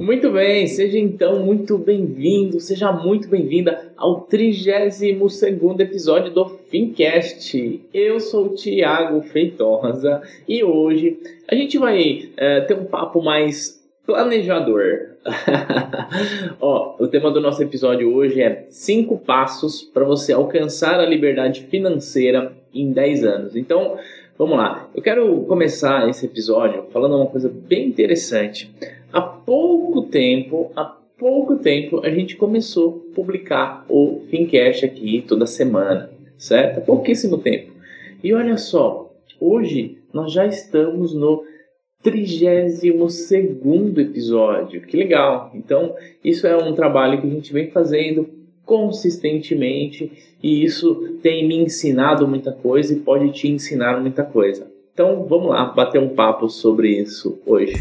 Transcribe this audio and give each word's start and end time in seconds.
Muito 0.00 0.30
bem, 0.30 0.66
seja 0.66 0.98
então 0.98 1.40
muito 1.40 1.76
bem-vindo, 1.76 2.58
seja 2.58 2.90
muito 2.90 3.28
bem-vinda 3.28 3.92
ao 3.98 4.22
32 4.22 5.02
episódio 5.78 6.32
do 6.32 6.48
Fincast. 6.48 7.82
Eu 7.92 8.18
sou 8.18 8.46
o 8.46 8.54
Thiago 8.54 9.20
Feitosa 9.20 10.22
e 10.48 10.64
hoje 10.64 11.18
a 11.46 11.54
gente 11.54 11.76
vai 11.76 12.30
é, 12.34 12.62
ter 12.62 12.78
um 12.78 12.86
papo 12.86 13.20
mais 13.20 13.78
planejador. 14.06 15.10
Ó, 16.58 16.96
o 16.98 17.06
tema 17.06 17.30
do 17.30 17.38
nosso 17.38 17.62
episódio 17.62 18.10
hoje 18.10 18.40
é 18.40 18.64
5 18.70 19.18
passos 19.18 19.82
para 19.82 20.06
você 20.06 20.32
alcançar 20.32 20.98
a 20.98 21.04
liberdade 21.04 21.66
financeira 21.68 22.52
em 22.72 22.90
10 22.90 23.24
anos. 23.24 23.54
Então, 23.54 23.98
vamos 24.38 24.56
lá. 24.56 24.88
Eu 24.94 25.02
quero 25.02 25.42
começar 25.42 26.08
esse 26.08 26.24
episódio 26.24 26.84
falando 26.90 27.16
uma 27.16 27.26
coisa 27.26 27.52
bem 27.54 27.86
interessante. 27.86 28.72
Há 29.12 29.20
pouco 29.20 30.02
tempo, 30.02 30.70
há 30.76 30.84
pouco 31.18 31.56
tempo, 31.56 32.00
a 32.04 32.10
gente 32.10 32.36
começou 32.36 33.08
a 33.10 33.14
publicar 33.14 33.84
o 33.88 34.22
Fincast 34.30 34.84
aqui 34.84 35.24
toda 35.26 35.46
semana, 35.46 36.10
certo? 36.38 36.78
Há 36.78 36.80
pouquíssimo 36.80 37.38
tempo. 37.38 37.72
E 38.22 38.32
olha 38.32 38.56
só, 38.56 39.12
hoje 39.40 39.98
nós 40.12 40.32
já 40.32 40.46
estamos 40.46 41.12
no 41.12 41.42
32 42.02 43.32
episódio. 43.98 44.80
Que 44.82 44.96
legal! 44.96 45.50
Então, 45.54 45.94
isso 46.24 46.46
é 46.46 46.56
um 46.56 46.72
trabalho 46.72 47.20
que 47.20 47.26
a 47.26 47.30
gente 47.30 47.52
vem 47.52 47.68
fazendo 47.70 48.28
consistentemente 48.64 50.36
e 50.40 50.62
isso 50.64 51.18
tem 51.20 51.48
me 51.48 51.56
ensinado 51.56 52.28
muita 52.28 52.52
coisa 52.52 52.94
e 52.94 53.00
pode 53.00 53.32
te 53.32 53.48
ensinar 53.48 54.00
muita 54.00 54.22
coisa. 54.22 54.70
Então, 54.94 55.24
vamos 55.24 55.48
lá 55.48 55.64
bater 55.64 56.00
um 56.00 56.10
papo 56.10 56.48
sobre 56.48 56.90
isso 56.90 57.40
hoje. 57.44 57.74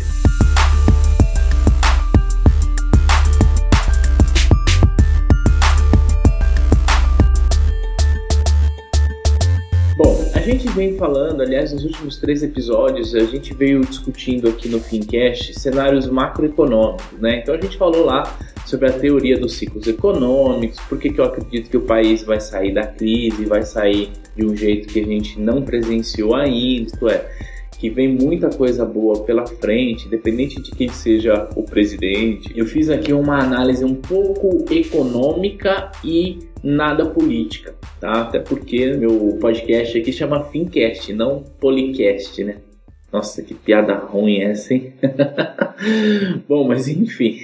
Gente 10.60 10.76
vem 10.76 10.98
falando, 10.98 11.42
aliás, 11.42 11.72
nos 11.72 11.86
últimos 11.86 12.18
três 12.18 12.44
episódios, 12.44 13.16
a 13.16 13.22
gente 13.22 13.54
veio 13.54 13.80
discutindo 13.80 14.50
aqui 14.50 14.68
no 14.68 14.80
Fincast 14.80 15.58
cenários 15.58 16.08
macroeconômicos, 16.08 17.20
né? 17.20 17.40
Então 17.40 17.56
a 17.56 17.62
gente 17.62 17.78
falou 17.78 18.06
lá 18.06 18.38
sobre 18.66 18.90
a 18.90 18.92
teoria 18.92 19.40
dos 19.40 19.54
ciclos 19.54 19.88
econômicos, 19.88 20.78
por 20.82 21.00
que 21.00 21.14
eu 21.18 21.24
acredito 21.24 21.70
que 21.70 21.78
o 21.78 21.82
país 21.82 22.24
vai 22.24 22.42
sair 22.42 22.74
da 22.74 22.86
crise, 22.86 23.46
vai 23.46 23.64
sair 23.64 24.12
de 24.36 24.46
um 24.46 24.56
jeito 24.56 24.90
que 24.90 25.00
a 25.00 25.06
gente 25.06 25.40
não 25.40 25.62
presenciou 25.62 26.36
ainda, 26.36 26.88
isto 26.88 27.08
é, 27.08 27.26
que 27.80 27.90
vem 27.90 28.10
muita 28.10 28.50
coisa 28.50 28.86
boa 28.86 29.24
pela 29.24 29.48
frente, 29.48 30.08
independente 30.08 30.62
de 30.62 30.72
quem 30.72 30.90
seja 30.90 31.50
o 31.56 31.64
presidente. 31.64 32.52
Eu 32.54 32.66
fiz 32.66 32.90
aqui 32.90 33.14
uma 33.14 33.40
análise 33.40 33.86
um 33.86 33.96
pouco 33.96 34.66
econômica 34.70 35.90
e 36.04 36.40
nada 36.64 37.06
política, 37.06 37.76
tá? 38.00 38.22
Até 38.22 38.40
porque 38.40 38.94
meu 38.94 39.38
podcast 39.40 39.98
aqui 39.98 40.12
chama 40.12 40.44
Fincast, 40.46 41.14
não 41.14 41.44
Policast, 41.60 42.44
né? 42.44 42.58
Nossa, 43.12 43.42
que 43.42 43.54
piada 43.54 43.96
ruim 43.96 44.42
essa, 44.42 44.74
hein? 44.74 44.94
Bom, 46.48 46.68
mas 46.68 46.88
enfim, 46.88 47.40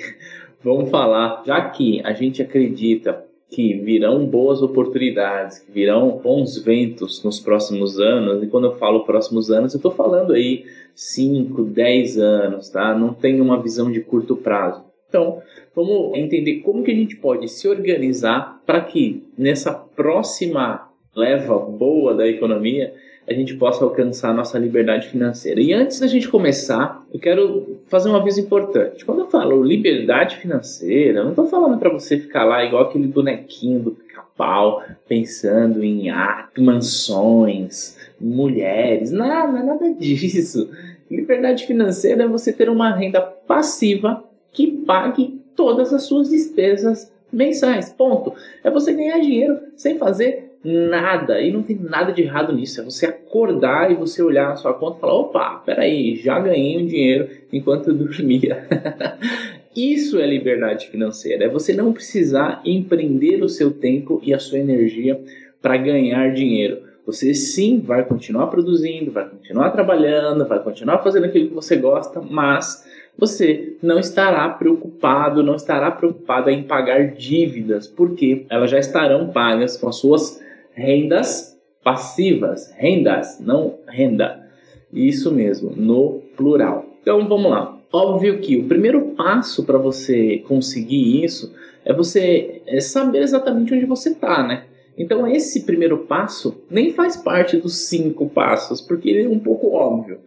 vamos 0.63 0.89
falar. 0.89 1.43
Já 1.45 1.69
que 1.69 2.01
a 2.03 2.13
gente 2.13 2.41
acredita 2.41 3.25
que 3.49 3.73
virão 3.73 4.25
boas 4.25 4.61
oportunidades, 4.61 5.59
que 5.59 5.71
virão 5.71 6.19
bons 6.21 6.57
ventos 6.57 7.23
nos 7.23 7.39
próximos 7.39 7.99
anos, 7.99 8.43
e 8.43 8.47
quando 8.47 8.65
eu 8.65 8.75
falo 8.75 9.05
próximos 9.05 9.49
anos, 9.49 9.73
eu 9.73 9.77
estou 9.77 9.91
falando 9.91 10.33
aí 10.33 10.65
5, 10.93 11.63
10 11.63 12.17
anos, 12.17 12.69
tá? 12.69 12.93
Não 12.93 13.13
tem 13.13 13.41
uma 13.41 13.61
visão 13.61 13.91
de 13.91 14.01
curto 14.01 14.35
prazo. 14.35 14.83
Então, 15.07 15.41
vamos 15.75 16.17
entender 16.17 16.61
como 16.61 16.83
que 16.83 16.91
a 16.91 16.95
gente 16.95 17.15
pode 17.15 17.47
se 17.49 17.67
organizar 17.67 18.61
para 18.65 18.81
que 18.81 19.23
nessa 19.37 19.73
próxima 19.73 20.89
leva 21.15 21.57
boa 21.57 22.13
da 22.13 22.27
economia 22.27 22.93
a 23.27 23.33
gente 23.33 23.55
possa 23.55 23.83
alcançar 23.83 24.29
a 24.29 24.33
nossa 24.33 24.57
liberdade 24.59 25.07
financeira. 25.07 25.59
E 25.59 25.73
antes 25.73 25.99
da 25.99 26.07
gente 26.07 26.27
começar, 26.27 27.03
eu 27.11 27.19
quero 27.19 27.79
fazer 27.87 28.09
um 28.09 28.15
aviso 28.15 28.39
importante. 28.39 29.03
Quando 29.03 29.21
eu 29.21 29.27
falo 29.27 29.63
liberdade 29.63 30.37
financeira, 30.37 31.19
eu 31.19 31.23
não 31.23 31.31
estou 31.31 31.47
falando 31.47 31.79
para 31.79 31.89
você 31.89 32.19
ficar 32.19 32.43
lá 32.45 32.63
igual 32.63 32.83
aquele 32.83 33.07
bonequinho 33.07 33.79
do 33.79 33.91
pica-pau, 33.91 34.83
pensando 35.07 35.83
em 35.83 36.09
arte, 36.09 36.61
mansões, 36.61 37.97
mulheres, 38.21 39.11
nada, 39.11 39.63
nada 39.63 39.91
disso. 39.93 40.69
Liberdade 41.09 41.65
financeira 41.65 42.23
é 42.23 42.27
você 42.27 42.53
ter 42.53 42.69
uma 42.69 42.95
renda 42.95 43.21
passiva 43.21 44.23
que 44.51 44.67
pague 44.67 45.41
todas 45.55 45.93
as 45.93 46.03
suas 46.03 46.29
despesas 46.29 47.11
mensais. 47.31 47.89
Ponto. 47.91 48.33
É 48.63 48.69
você 48.69 48.93
ganhar 48.93 49.19
dinheiro 49.19 49.59
sem 49.75 49.97
fazer 49.97 50.55
nada. 50.63 51.39
E 51.39 51.51
não 51.51 51.61
tem 51.61 51.77
nada 51.77 52.11
de 52.11 52.23
errado 52.23 52.53
nisso. 52.53 52.81
É 52.81 52.83
você 52.83 53.05
acordar 53.05 53.91
e 53.91 53.95
você 53.95 54.21
olhar 54.23 54.49
na 54.49 54.55
sua 54.55 54.73
conta 54.73 54.97
e 54.97 55.01
falar: 55.01 55.13
opa, 55.13 55.61
peraí, 55.65 56.15
já 56.15 56.39
ganhei 56.39 56.81
um 56.81 56.85
dinheiro 56.85 57.29
enquanto 57.53 57.89
eu 57.89 57.93
dormia. 57.93 58.65
Isso 59.75 60.17
é 60.19 60.25
liberdade 60.25 60.87
financeira. 60.87 61.45
É 61.45 61.49
você 61.49 61.73
não 61.73 61.91
precisar 61.91 62.61
empreender 62.65 63.43
o 63.43 63.49
seu 63.49 63.71
tempo 63.71 64.21
e 64.23 64.33
a 64.33 64.39
sua 64.39 64.57
energia 64.57 65.19
para 65.61 65.75
ganhar 65.75 66.33
dinheiro. 66.33 66.83
Você 67.05 67.33
sim 67.33 67.81
vai 67.81 68.03
continuar 68.03 68.47
produzindo, 68.47 69.11
vai 69.11 69.29
continuar 69.29 69.69
trabalhando, 69.71 70.47
vai 70.47 70.63
continuar 70.63 71.03
fazendo 71.03 71.25
aquilo 71.25 71.49
que 71.49 71.53
você 71.53 71.75
gosta, 71.75 72.19
mas 72.21 72.83
você 73.17 73.77
não 73.81 73.99
estará 73.99 74.47
preocupado, 74.49 75.43
não 75.43 75.55
estará 75.55 75.89
preocupada 75.91 76.51
em 76.51 76.63
pagar 76.63 77.13
dívidas, 77.13 77.87
porque 77.87 78.45
elas 78.49 78.69
já 78.69 78.79
estarão 78.79 79.29
pagas 79.29 79.77
com 79.77 79.87
as 79.87 79.97
suas 79.97 80.41
rendas 80.73 81.55
passivas, 81.85 82.73
rendas, 82.75 83.39
não 83.39 83.75
renda. 83.87 84.43
Isso 84.91 85.31
mesmo, 85.31 85.71
no 85.75 86.23
plural. 86.35 86.85
Então 87.01 87.27
vamos 87.27 87.51
lá. 87.51 87.77
Óbvio 87.93 88.39
que 88.39 88.57
o 88.57 88.67
primeiro 88.67 89.13
passo 89.15 89.63
para 89.63 89.77
você 89.77 90.39
conseguir 90.47 91.23
isso 91.23 91.53
é 91.85 91.93
você 91.93 92.63
é 92.65 92.81
saber 92.81 93.19
exatamente 93.19 93.73
onde 93.73 93.85
você 93.85 94.09
está, 94.09 94.45
né? 94.45 94.65
Então 94.97 95.27
esse 95.27 95.63
primeiro 95.63 95.99
passo 95.99 96.63
nem 96.69 96.91
faz 96.91 97.15
parte 97.15 97.57
dos 97.57 97.75
cinco 97.87 98.27
passos, 98.29 98.81
porque 98.81 99.09
ele 99.09 99.23
é 99.25 99.29
um 99.29 99.39
pouco 99.39 99.71
óbvio. 99.71 100.19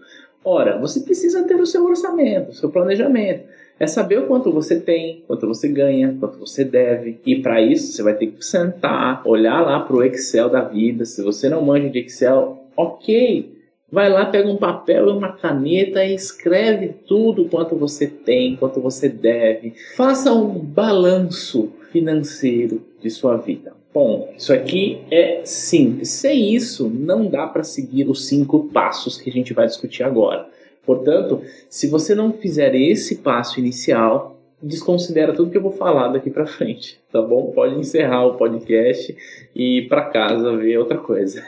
Ora, 0.51 0.79
você 0.79 1.01
precisa 1.01 1.43
ter 1.43 1.57
o 1.57 1.67
seu 1.67 1.85
orçamento, 1.85 2.53
o 2.53 2.55
seu 2.55 2.71
planejamento. 2.71 3.45
É 3.79 3.87
saber 3.87 4.21
o 4.21 4.27
quanto 4.27 4.51
você 4.51 4.81
tem, 4.81 5.23
quanto 5.27 5.47
você 5.47 5.69
ganha, 5.69 6.17
quanto 6.19 6.39
você 6.39 6.65
deve. 6.65 7.21
E 7.27 7.37
para 7.43 7.61
isso 7.61 7.93
você 7.93 8.03
vai 8.03 8.15
ter 8.15 8.29
que 8.29 8.43
sentar, 8.43 9.21
olhar 9.27 9.61
lá 9.61 9.79
para 9.81 9.95
o 9.95 10.03
Excel 10.03 10.49
da 10.49 10.63
vida. 10.63 11.05
Se 11.05 11.23
você 11.23 11.51
não 11.51 11.61
manja 11.61 11.91
de 11.91 11.99
Excel, 11.99 12.65
ok. 12.75 13.59
Vai 13.93 14.09
lá, 14.09 14.25
pega 14.25 14.49
um 14.49 14.57
papel 14.57 15.09
e 15.09 15.13
uma 15.13 15.33
caneta 15.33 16.03
e 16.03 16.15
escreve 16.15 16.95
tudo 17.07 17.45
quanto 17.45 17.77
você 17.77 18.07
tem, 18.07 18.57
quanto 18.57 18.81
você 18.81 19.07
deve. 19.07 19.75
Faça 19.97 20.33
um 20.33 20.59
balanço 20.59 21.75
financeiro 21.93 22.83
de 23.03 23.11
sua 23.11 23.37
vida. 23.37 23.78
Bom, 23.93 24.33
isso 24.37 24.53
aqui 24.53 25.01
é 25.11 25.41
simples. 25.45 26.11
Sem 26.11 26.55
isso, 26.55 26.89
não 26.89 27.27
dá 27.27 27.47
para 27.47 27.63
seguir 27.63 28.09
os 28.09 28.29
cinco 28.29 28.69
passos 28.69 29.21
que 29.21 29.31
a 29.31 29.33
gente 29.33 29.55
vai 29.55 29.67
discutir 29.67 30.03
agora. 30.03 30.47
Portanto, 30.85 31.43
se 31.69 31.87
você 31.87 32.15
não 32.15 32.33
fizer 32.33 32.75
esse 32.75 33.17
passo 33.17 33.59
inicial, 33.59 34.39
desconsidera 34.63 35.33
tudo 35.33 35.51
que 35.51 35.57
eu 35.57 35.63
vou 35.63 35.73
falar 35.73 36.09
daqui 36.09 36.31
para 36.31 36.47
frente, 36.47 36.99
tá 37.13 37.23
bom? 37.23 37.51
Pode 37.53 37.79
encerrar 37.79 38.27
o 38.27 38.35
podcast 38.35 39.17
e 39.55 39.79
ir 39.79 39.89
para 39.89 40.07
casa 40.07 40.57
ver 40.57 40.79
outra 40.79 40.99
coisa. 40.99 41.43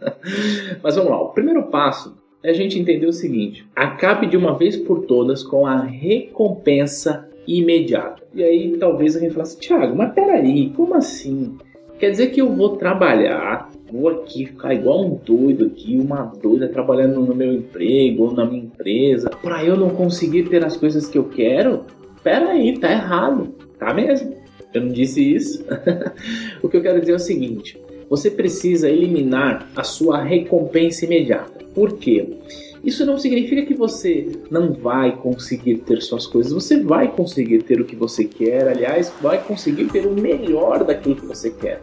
Mas 0.82 0.96
vamos 0.96 1.10
lá. 1.10 1.20
O 1.22 1.32
primeiro 1.32 1.64
passo 1.64 2.16
é 2.42 2.50
a 2.50 2.54
gente 2.54 2.78
entender 2.78 3.06
o 3.06 3.12
seguinte: 3.12 3.66
acabe 3.74 4.26
de 4.26 4.36
uma 4.36 4.56
vez 4.56 4.76
por 4.76 5.06
todas 5.06 5.42
com 5.42 5.66
a 5.66 5.80
recompensa 5.80 7.28
imediata. 7.46 8.22
E 8.34 8.42
aí 8.42 8.76
talvez 8.76 9.14
alguém 9.14 9.30
fale 9.30 9.42
assim, 9.42 9.58
Thiago, 9.58 9.96
mas 9.96 10.12
peraí, 10.12 10.70
como 10.76 10.94
assim? 10.94 11.56
Quer 11.98 12.10
dizer 12.12 12.28
que 12.28 12.40
eu 12.40 12.54
vou 12.54 12.76
trabalhar, 12.76 13.70
vou 13.90 14.08
aqui 14.08 14.46
ficar 14.46 14.72
igual 14.72 15.04
um 15.04 15.16
doido 15.16 15.66
aqui, 15.66 15.98
uma 15.98 16.22
doida 16.40 16.68
trabalhando 16.68 17.20
no 17.20 17.34
meu 17.34 17.52
emprego 17.52 18.24
ou 18.24 18.32
na 18.32 18.44
minha 18.44 18.62
empresa, 18.62 19.30
para 19.42 19.64
eu 19.64 19.76
não 19.76 19.90
conseguir 19.90 20.44
ter 20.44 20.64
as 20.64 20.76
coisas 20.76 21.08
que 21.08 21.18
eu 21.18 21.24
quero? 21.24 21.84
Pera 22.22 22.50
aí, 22.50 22.78
tá 22.78 22.90
errado, 22.90 23.52
tá 23.78 23.92
mesmo? 23.92 24.36
Eu 24.72 24.82
não 24.82 24.88
disse 24.92 25.34
isso. 25.34 25.64
o 26.62 26.68
que 26.68 26.76
eu 26.76 26.82
quero 26.82 27.00
dizer 27.00 27.12
é 27.12 27.16
o 27.16 27.20
seguinte: 27.20 27.80
você 28.08 28.30
precisa 28.30 28.88
eliminar 28.88 29.68
a 29.76 29.82
sua 29.82 30.22
recompensa 30.22 31.04
imediata. 31.04 31.64
Por 31.74 31.98
quê? 31.98 32.26
Isso 32.82 33.04
não 33.04 33.18
significa 33.18 33.66
que 33.66 33.74
você 33.74 34.28
não 34.50 34.72
vai 34.72 35.16
conseguir 35.16 35.78
ter 35.78 36.00
suas 36.00 36.26
coisas. 36.26 36.52
Você 36.52 36.80
vai 36.80 37.10
conseguir 37.10 37.62
ter 37.62 37.80
o 37.80 37.84
que 37.84 37.96
você 37.96 38.24
quer, 38.24 38.68
aliás, 38.68 39.12
vai 39.20 39.42
conseguir 39.42 39.86
ter 39.86 40.06
o 40.06 40.12
melhor 40.12 40.84
daquilo 40.84 41.16
que 41.16 41.26
você 41.26 41.50
quer. 41.50 41.82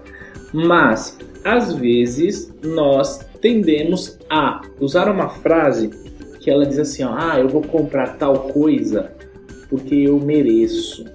Mas, 0.54 1.18
às 1.44 1.74
vezes, 1.74 2.54
nós 2.64 3.20
tendemos 3.42 4.18
a 4.30 4.62
usar 4.80 5.12
uma 5.12 5.30
frase 5.30 5.90
que 6.40 6.50
ela 6.50 6.66
diz 6.66 6.80
assim: 6.80 7.04
ó, 7.04 7.14
ah, 7.14 7.40
eu 7.40 7.50
vou 7.50 7.62
comprar 7.62 8.18
tal 8.18 8.48
coisa 8.50 9.12
porque 9.70 9.96
eu 9.96 10.20
mereço. 10.20 11.06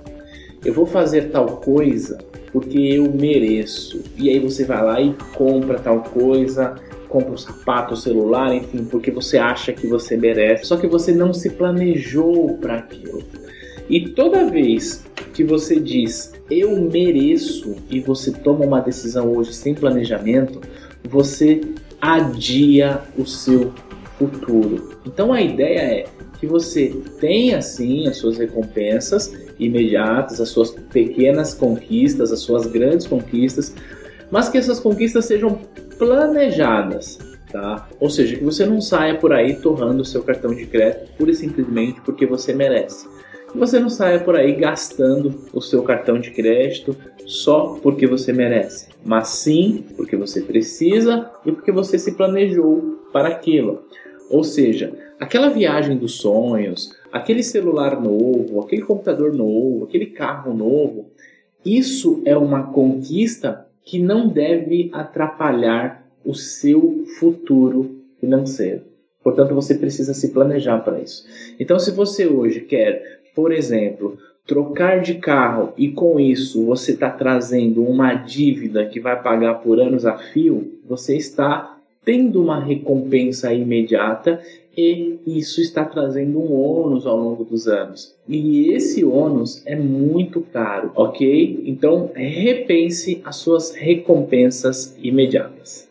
Eu 0.65 0.75
vou 0.75 0.85
fazer 0.85 1.31
tal 1.31 1.57
coisa 1.57 2.19
porque 2.53 2.79
eu 2.79 3.11
mereço. 3.13 4.03
E 4.17 4.29
aí 4.29 4.39
você 4.39 4.65
vai 4.65 4.85
lá 4.85 5.01
e 5.01 5.15
compra 5.35 5.79
tal 5.79 6.03
coisa, 6.03 6.75
compra 7.09 7.33
um 7.33 7.39
sapato, 7.39 7.95
um 7.95 7.97
celular, 7.97 8.55
enfim, 8.55 8.85
porque 8.85 9.11
você 9.11 9.39
acha 9.39 9.73
que 9.73 9.87
você 9.87 10.17
merece. 10.17 10.67
Só 10.67 10.77
que 10.77 10.87
você 10.87 11.13
não 11.13 11.33
se 11.33 11.51
planejou 11.51 12.57
para 12.59 12.77
aquilo. 12.77 13.23
E 13.89 14.09
toda 14.11 14.49
vez 14.49 15.05
que 15.35 15.45
você 15.45 15.79
diz 15.79 16.33
eu 16.51 16.81
mereço 16.91 17.77
e 17.89 18.01
você 18.01 18.33
toma 18.33 18.65
uma 18.65 18.81
decisão 18.81 19.33
hoje 19.33 19.55
sem 19.55 19.75
planejamento, 19.75 20.61
você 21.05 21.61
adia 22.01 23.03
o 23.17 23.25
seu 23.25 23.73
futuro. 24.19 24.99
Então 25.07 25.33
a 25.33 25.41
ideia 25.41 25.79
é 25.79 26.07
que 26.41 26.47
você 26.47 26.97
tenha 27.21 27.61
sim 27.61 28.09
as 28.09 28.17
suas 28.17 28.39
recompensas 28.39 29.33
imediatas, 29.59 30.41
as 30.41 30.49
suas 30.49 30.71
pequenas 30.71 31.53
conquistas, 31.53 32.33
as 32.33 32.41
suas 32.41 32.67
grandes 32.67 33.07
conquistas, 33.07 33.75
mas 34.31 34.49
que 34.49 34.57
essas 34.57 34.81
conquistas 34.81 35.27
sejam 35.27 35.61
planejadas, 35.99 37.19
tá? 37.53 37.87
Ou 38.01 38.09
seja, 38.09 38.37
que 38.37 38.45
você 38.45 38.65
não 38.65 38.81
saia 38.81 39.17
por 39.17 39.35
aí 39.35 39.57
torrando 39.57 40.01
o 40.01 40.05
seu 40.05 40.23
cartão 40.23 40.55
de 40.55 40.65
crédito 40.65 41.13
pura 41.19 41.31
e 41.31 41.35
simplesmente 41.35 42.01
porque 42.01 42.25
você 42.25 42.55
merece. 42.55 43.07
Que 43.53 43.59
você 43.59 43.79
não 43.79 43.91
saia 43.91 44.21
por 44.21 44.35
aí 44.35 44.53
gastando 44.55 45.45
o 45.53 45.61
seu 45.61 45.83
cartão 45.83 46.19
de 46.19 46.31
crédito 46.31 46.97
só 47.27 47.79
porque 47.83 48.07
você 48.07 48.33
merece, 48.33 48.89
mas 49.05 49.29
sim 49.29 49.85
porque 49.95 50.17
você 50.17 50.41
precisa 50.41 51.31
e 51.45 51.53
porque 51.53 51.71
você 51.71 51.99
se 51.99 52.13
planejou 52.13 52.99
para 53.13 53.29
aquilo. 53.29 53.85
Ou 54.31 54.45
seja, 54.45 54.93
aquela 55.19 55.49
viagem 55.49 55.97
dos 55.97 56.15
sonhos, 56.15 56.97
aquele 57.13 57.43
celular 57.43 58.01
novo, 58.01 58.61
aquele 58.61 58.83
computador 58.83 59.35
novo, 59.35 59.85
aquele 59.85 60.07
carro 60.07 60.55
novo, 60.55 61.07
isso 61.65 62.23
é 62.25 62.37
uma 62.37 62.73
conquista 62.73 63.67
que 63.85 63.99
não 63.99 64.29
deve 64.29 64.89
atrapalhar 64.93 66.07
o 66.25 66.35
seu 66.35 67.05
futuro 67.19 68.03
financeiro. 68.21 68.83
Portanto, 69.23 69.55
você 69.55 69.75
precisa 69.75 70.15
se 70.15 70.33
planejar 70.33 70.79
para 70.79 71.01
isso. 71.01 71.27
Então, 71.59 71.79
se 71.79 71.91
você 71.91 72.27
hoje 72.27 72.61
quer, 72.61 73.21
por 73.35 73.53
exemplo, 73.53 74.17
trocar 74.47 75.01
de 75.01 75.15
carro 75.15 75.73
e 75.77 75.91
com 75.91 76.19
isso 76.19 76.65
você 76.65 76.93
está 76.93 77.11
trazendo 77.11 77.83
uma 77.83 78.15
dívida 78.15 78.87
que 78.87 79.01
vai 79.01 79.21
pagar 79.23 79.55
por 79.55 79.79
anos 79.79 80.07
a 80.07 80.17
fio, 80.17 80.81
você 80.87 81.17
está 81.17 81.80
tendo 82.05 82.43
uma 82.43 82.59
recompensa 82.59 83.53
imediata 83.53 84.41
e 84.77 85.19
isso 85.27 85.61
está 85.61 85.85
trazendo 85.85 86.39
um 86.39 86.53
ônus 86.53 87.07
ao 87.07 87.17
longo 87.17 87.45
dos 87.45 87.69
anos. 87.69 88.15
E 88.29 88.73
esse 88.73 89.05
ônus 89.05 89.63
é 89.67 89.77
muito 89.77 90.41
caro, 90.41 90.93
ok? 90.95 91.63
Então 91.67 92.11
repense 92.15 93.21
as 93.25 93.37
suas 93.37 93.75
recompensas 93.75 94.97
imediatas. 95.03 95.89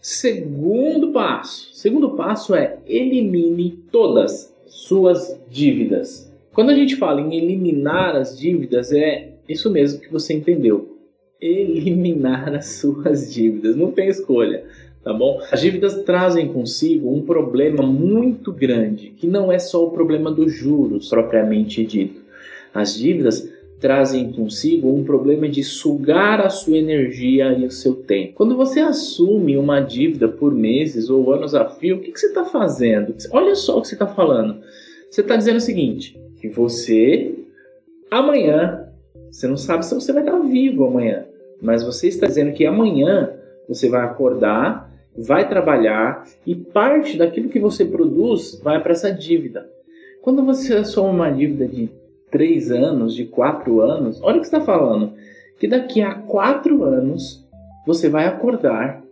Segundo 0.00 1.12
passo. 1.12 1.74
Segundo 1.74 2.10
passo 2.10 2.54
é 2.54 2.78
elimine 2.86 3.78
todas 3.90 4.54
suas 4.66 5.38
dívidas. 5.50 6.32
Quando 6.52 6.70
a 6.70 6.74
gente 6.74 6.96
fala 6.96 7.20
em 7.20 7.36
eliminar 7.36 8.16
as 8.16 8.36
dívidas, 8.38 8.92
é 8.92 9.32
isso 9.48 9.70
mesmo 9.70 10.00
que 10.00 10.10
você 10.10 10.32
entendeu. 10.32 10.96
Eliminar 11.40 12.54
as 12.54 12.66
suas 12.80 13.32
dívidas. 13.32 13.76
Não 13.76 13.92
tem 13.92 14.08
escolha 14.08 14.64
tá 15.06 15.12
bom? 15.12 15.40
As 15.52 15.60
dívidas 15.60 16.02
trazem 16.02 16.48
consigo 16.48 17.14
um 17.14 17.22
problema 17.22 17.80
muito 17.80 18.52
grande, 18.52 19.10
que 19.10 19.24
não 19.24 19.52
é 19.52 19.58
só 19.60 19.86
o 19.86 19.92
problema 19.92 20.32
dos 20.32 20.52
juros 20.52 21.08
propriamente 21.08 21.86
dito. 21.86 22.22
As 22.74 22.96
dívidas 22.96 23.48
trazem 23.78 24.32
consigo 24.32 24.92
um 24.92 25.04
problema 25.04 25.48
de 25.48 25.62
sugar 25.62 26.40
a 26.40 26.50
sua 26.50 26.76
energia 26.76 27.52
e 27.52 27.64
o 27.64 27.70
seu 27.70 27.94
tempo. 27.94 28.32
Quando 28.34 28.56
você 28.56 28.80
assume 28.80 29.56
uma 29.56 29.78
dívida 29.78 30.26
por 30.26 30.52
meses 30.52 31.08
ou 31.08 31.32
anos 31.32 31.54
a 31.54 31.66
fio, 31.66 31.98
o 31.98 32.00
que, 32.00 32.10
que 32.10 32.18
você 32.18 32.26
está 32.26 32.44
fazendo? 32.44 33.14
Olha 33.30 33.54
só 33.54 33.78
o 33.78 33.82
que 33.82 33.86
você 33.86 33.94
está 33.94 34.08
falando. 34.08 34.60
Você 35.08 35.20
está 35.20 35.36
dizendo 35.36 35.58
o 35.58 35.60
seguinte: 35.60 36.20
que 36.40 36.48
você 36.48 37.32
amanhã, 38.10 38.88
você 39.30 39.46
não 39.46 39.56
sabe 39.56 39.86
se 39.86 39.94
você 39.94 40.12
vai 40.12 40.24
estar 40.24 40.36
vivo 40.40 40.84
amanhã, 40.84 41.26
mas 41.62 41.84
você 41.84 42.08
está 42.08 42.26
dizendo 42.26 42.52
que 42.54 42.66
amanhã 42.66 43.30
você 43.68 43.88
vai 43.88 44.04
acordar 44.04 44.85
vai 45.18 45.48
trabalhar 45.48 46.24
e 46.46 46.54
parte 46.54 47.16
daquilo 47.16 47.48
que 47.48 47.58
você 47.58 47.84
produz 47.84 48.60
vai 48.62 48.82
para 48.82 48.92
essa 48.92 49.10
dívida. 49.10 49.68
Quando 50.22 50.44
você 50.44 50.74
assume 50.74 51.10
uma 51.10 51.30
dívida 51.30 51.66
de 51.66 51.88
3 52.30 52.70
anos, 52.72 53.14
de 53.14 53.24
4 53.24 53.80
anos, 53.80 54.20
olha 54.22 54.38
o 54.38 54.40
que 54.40 54.46
está 54.46 54.60
falando. 54.60 55.12
Que 55.58 55.68
daqui 55.68 56.02
a 56.02 56.14
4 56.14 56.82
anos 56.82 57.46
você 57.86 58.08
vai 58.08 58.26
acordar, 58.26 59.02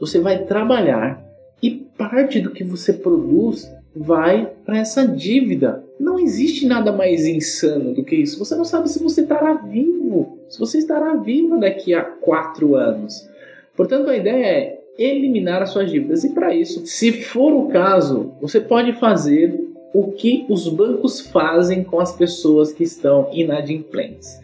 você 0.00 0.18
vai 0.18 0.44
trabalhar 0.44 1.24
e 1.62 1.70
parte 1.70 2.40
do 2.40 2.50
que 2.50 2.64
você 2.64 2.92
produz 2.92 3.72
vai 3.96 4.50
para 4.66 4.78
essa 4.78 5.06
dívida. 5.06 5.84
Não 5.98 6.18
existe 6.18 6.66
nada 6.66 6.90
mais 6.90 7.26
insano 7.26 7.94
do 7.94 8.02
que 8.02 8.16
isso. 8.16 8.38
Você 8.38 8.56
não 8.56 8.64
sabe 8.64 8.90
se 8.90 9.02
você 9.02 9.22
estará 9.22 9.54
vivo, 9.54 10.40
se 10.48 10.58
você 10.58 10.78
estará 10.78 11.14
vivo 11.14 11.60
daqui 11.60 11.94
a 11.94 12.02
4 12.02 12.74
anos. 12.74 13.28
Portanto, 13.76 14.10
a 14.10 14.16
ideia 14.16 14.46
é 14.46 14.83
eliminar 14.98 15.62
as 15.62 15.70
suas 15.70 15.90
dívidas. 15.90 16.24
E 16.24 16.32
para 16.32 16.54
isso, 16.54 16.86
se 16.86 17.12
for 17.12 17.52
o 17.52 17.68
caso, 17.68 18.32
você 18.40 18.60
pode 18.60 18.92
fazer 18.94 19.58
o 19.92 20.12
que 20.12 20.44
os 20.48 20.68
bancos 20.68 21.20
fazem 21.20 21.84
com 21.84 22.00
as 22.00 22.14
pessoas 22.14 22.72
que 22.72 22.82
estão 22.82 23.28
inadimplentes. 23.32 24.40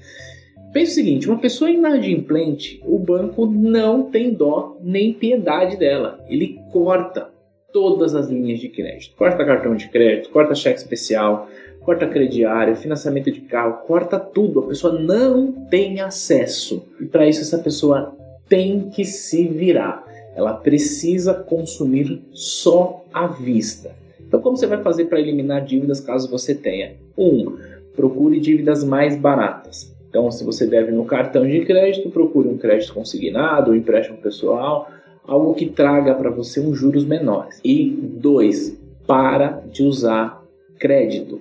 Pense 0.72 0.92
o 0.92 0.94
seguinte: 0.94 1.28
uma 1.28 1.38
pessoa 1.38 1.70
inadimplente, 1.70 2.80
o 2.84 2.98
banco 2.98 3.46
não 3.46 4.04
tem 4.04 4.32
dó 4.32 4.76
nem 4.80 5.12
piedade 5.12 5.76
dela. 5.76 6.24
Ele 6.28 6.60
corta 6.70 7.30
todas 7.72 8.14
as 8.14 8.28
linhas 8.28 8.60
de 8.60 8.68
crédito. 8.68 9.16
Corta 9.16 9.44
cartão 9.44 9.74
de 9.74 9.88
crédito, 9.88 10.30
corta 10.30 10.54
cheque 10.54 10.78
especial, 10.78 11.48
corta 11.80 12.06
crediário, 12.06 12.76
financiamento 12.76 13.30
de 13.30 13.40
carro, 13.40 13.84
corta 13.86 14.18
tudo. 14.18 14.60
A 14.60 14.66
pessoa 14.68 14.98
não 14.98 15.52
tem 15.66 16.00
acesso. 16.00 16.84
E 17.00 17.04
para 17.04 17.28
isso 17.28 17.40
essa 17.40 17.58
pessoa 17.58 18.16
tem 18.48 18.90
que 18.90 19.04
se 19.04 19.48
virar 19.48 20.04
ela 20.34 20.54
precisa 20.54 21.34
consumir 21.34 22.22
só 22.32 23.04
à 23.12 23.26
vista. 23.26 23.94
Então, 24.20 24.40
como 24.40 24.56
você 24.56 24.66
vai 24.66 24.80
fazer 24.80 25.06
para 25.06 25.20
eliminar 25.20 25.64
dívidas 25.64 26.00
caso 26.00 26.30
você 26.30 26.54
tenha? 26.54 26.94
1. 27.16 27.24
Um, 27.24 27.58
procure 27.96 28.38
dívidas 28.38 28.84
mais 28.84 29.16
baratas. 29.16 29.94
Então, 30.08 30.30
se 30.30 30.44
você 30.44 30.66
deve 30.66 30.92
no 30.92 31.04
cartão 31.04 31.46
de 31.46 31.64
crédito, 31.64 32.10
procure 32.10 32.48
um 32.48 32.56
crédito 32.56 32.94
consignado, 32.94 33.70
um 33.70 33.74
empréstimo 33.74 34.18
pessoal, 34.18 34.88
algo 35.24 35.54
que 35.54 35.66
traga 35.66 36.14
para 36.14 36.30
você 36.30 36.60
uns 36.60 36.78
juros 36.78 37.04
menores. 37.04 37.60
E 37.64 37.90
2. 37.90 38.78
Para 39.06 39.62
de 39.70 39.82
usar 39.82 40.42
crédito. 40.78 41.40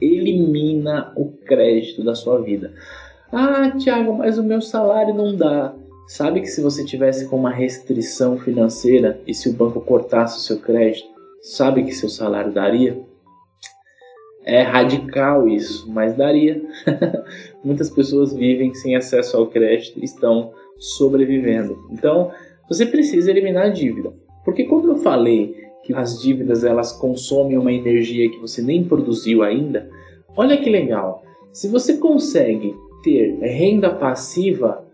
Elimina 0.00 1.12
o 1.16 1.26
crédito 1.26 2.02
da 2.02 2.14
sua 2.14 2.40
vida. 2.40 2.72
Ah, 3.32 3.70
Thiago, 3.78 4.14
mas 4.14 4.38
o 4.38 4.42
meu 4.42 4.60
salário 4.60 5.14
não 5.14 5.36
dá. 5.36 5.74
Sabe 6.10 6.40
que 6.40 6.48
se 6.48 6.60
você 6.60 6.84
tivesse 6.84 7.28
com 7.28 7.36
uma 7.36 7.52
restrição 7.52 8.36
financeira 8.36 9.20
e 9.28 9.32
se 9.32 9.48
o 9.48 9.52
banco 9.52 9.80
cortasse 9.80 10.38
o 10.38 10.40
seu 10.40 10.58
crédito, 10.58 11.06
sabe 11.40 11.84
que 11.84 11.92
seu 11.92 12.08
salário 12.08 12.52
daria? 12.52 13.00
É 14.44 14.60
radical 14.60 15.46
isso, 15.46 15.88
mas 15.88 16.16
daria. 16.16 16.60
Muitas 17.62 17.88
pessoas 17.88 18.34
vivem 18.34 18.74
sem 18.74 18.96
acesso 18.96 19.36
ao 19.36 19.46
crédito 19.46 20.00
e 20.00 20.04
estão 20.04 20.52
sobrevivendo. 20.76 21.78
Então, 21.92 22.32
você 22.68 22.84
precisa 22.84 23.30
eliminar 23.30 23.66
a 23.66 23.68
dívida. 23.68 24.12
Porque 24.44 24.64
quando 24.64 24.88
eu 24.88 24.96
falei 24.96 25.54
que 25.84 25.94
as 25.94 26.20
dívidas 26.20 26.64
elas 26.64 26.90
consomem 26.90 27.56
uma 27.56 27.72
energia 27.72 28.28
que 28.28 28.40
você 28.40 28.60
nem 28.60 28.82
produziu 28.82 29.44
ainda, 29.44 29.88
olha 30.36 30.56
que 30.56 30.68
legal. 30.68 31.22
Se 31.52 31.68
você 31.68 31.98
consegue 31.98 32.74
ter 33.04 33.38
renda 33.38 33.90
passiva 33.90 34.89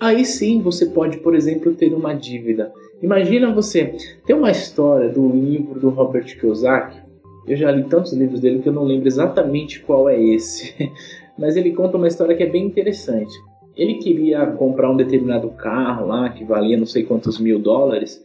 Aí 0.00 0.24
sim 0.24 0.60
você 0.60 0.86
pode, 0.86 1.18
por 1.18 1.34
exemplo, 1.34 1.74
ter 1.74 1.92
uma 1.92 2.14
dívida. 2.14 2.72
Imagina 3.02 3.52
você. 3.52 3.96
Tem 4.26 4.36
uma 4.36 4.50
história 4.50 5.08
do 5.08 5.28
livro 5.28 5.78
do 5.78 5.88
Robert 5.88 6.38
Kiyosaki. 6.38 7.00
Eu 7.46 7.56
já 7.56 7.70
li 7.70 7.84
tantos 7.84 8.12
livros 8.12 8.40
dele 8.40 8.60
que 8.60 8.68
eu 8.68 8.72
não 8.72 8.84
lembro 8.84 9.08
exatamente 9.08 9.80
qual 9.80 10.08
é 10.08 10.22
esse. 10.22 10.74
Mas 11.38 11.56
ele 11.56 11.72
conta 11.72 11.96
uma 11.96 12.08
história 12.08 12.36
que 12.36 12.42
é 12.42 12.48
bem 12.48 12.66
interessante. 12.66 13.32
Ele 13.76 13.94
queria 13.94 14.44
comprar 14.46 14.90
um 14.90 14.96
determinado 14.96 15.48
carro 15.50 16.06
lá 16.06 16.28
que 16.28 16.44
valia 16.44 16.76
não 16.76 16.86
sei 16.86 17.04
quantos 17.04 17.38
mil 17.38 17.58
dólares. 17.58 18.22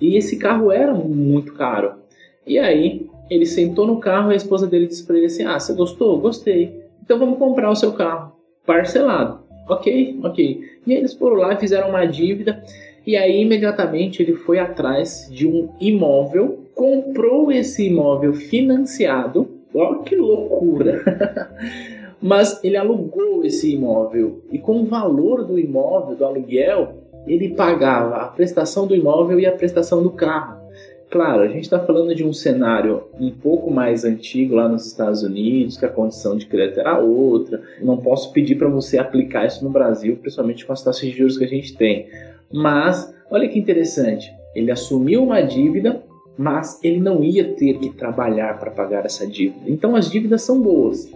E 0.00 0.16
esse 0.16 0.38
carro 0.38 0.72
era 0.72 0.92
muito 0.92 1.54
caro. 1.54 1.92
E 2.46 2.58
aí 2.58 3.06
ele 3.30 3.46
sentou 3.46 3.86
no 3.86 3.98
carro 3.98 4.30
e 4.30 4.34
a 4.34 4.36
esposa 4.36 4.66
dele 4.66 4.86
disse 4.86 5.06
para 5.06 5.16
ele 5.16 5.26
assim: 5.26 5.44
Ah, 5.44 5.58
você 5.58 5.74
gostou? 5.74 6.18
Gostei. 6.18 6.82
Então 7.02 7.18
vamos 7.18 7.38
comprar 7.38 7.70
o 7.70 7.76
seu 7.76 7.92
carro 7.92 8.32
parcelado. 8.66 9.43
Ok, 9.68 10.20
ok. 10.22 10.60
E 10.86 10.92
aí 10.92 10.98
eles 10.98 11.14
foram 11.14 11.36
lá 11.36 11.54
e 11.54 11.58
fizeram 11.58 11.90
uma 11.90 12.04
dívida. 12.04 12.62
E 13.06 13.16
aí 13.16 13.40
imediatamente 13.40 14.22
ele 14.22 14.34
foi 14.34 14.58
atrás 14.58 15.28
de 15.30 15.46
um 15.46 15.68
imóvel, 15.80 16.64
comprou 16.74 17.52
esse 17.52 17.86
imóvel 17.86 18.32
financiado, 18.32 19.54
Olha 19.74 19.98
que 20.02 20.14
loucura! 20.14 21.02
Mas 22.22 22.62
ele 22.62 22.76
alugou 22.76 23.44
esse 23.44 23.74
imóvel 23.74 24.40
e 24.50 24.58
com 24.58 24.80
o 24.80 24.86
valor 24.86 25.44
do 25.44 25.58
imóvel, 25.58 26.14
do 26.14 26.24
aluguel, 26.24 26.94
ele 27.26 27.50
pagava 27.50 28.16
a 28.18 28.28
prestação 28.28 28.86
do 28.86 28.94
imóvel 28.94 29.38
e 29.40 29.46
a 29.46 29.52
prestação 29.52 30.02
do 30.02 30.10
carro. 30.10 30.63
Claro, 31.14 31.42
a 31.42 31.46
gente 31.46 31.62
está 31.62 31.78
falando 31.78 32.12
de 32.12 32.24
um 32.24 32.32
cenário 32.32 33.04
um 33.20 33.30
pouco 33.30 33.70
mais 33.70 34.04
antigo 34.04 34.56
lá 34.56 34.68
nos 34.68 34.84
Estados 34.84 35.22
Unidos, 35.22 35.76
que 35.76 35.86
a 35.86 35.88
condição 35.88 36.36
de 36.36 36.44
crédito 36.44 36.80
era 36.80 36.98
outra. 36.98 37.62
Não 37.80 37.98
posso 37.98 38.32
pedir 38.32 38.56
para 38.56 38.68
você 38.68 38.98
aplicar 38.98 39.46
isso 39.46 39.62
no 39.62 39.70
Brasil, 39.70 40.16
principalmente 40.16 40.66
com 40.66 40.72
as 40.72 40.82
taxas 40.82 41.02
de 41.02 41.16
juros 41.16 41.38
que 41.38 41.44
a 41.44 41.48
gente 41.48 41.76
tem. 41.76 42.08
Mas, 42.52 43.14
olha 43.30 43.48
que 43.48 43.56
interessante, 43.56 44.28
ele 44.56 44.72
assumiu 44.72 45.22
uma 45.22 45.40
dívida, 45.40 46.02
mas 46.36 46.82
ele 46.82 46.98
não 46.98 47.22
ia 47.22 47.44
ter 47.54 47.78
que 47.78 47.90
trabalhar 47.90 48.58
para 48.58 48.72
pagar 48.72 49.06
essa 49.06 49.24
dívida. 49.24 49.70
Então 49.70 49.94
as 49.94 50.10
dívidas 50.10 50.42
são 50.42 50.60
boas 50.60 51.08